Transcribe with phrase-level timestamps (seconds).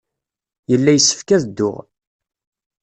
[0.71, 1.77] Yella yessefk ad dduɣ.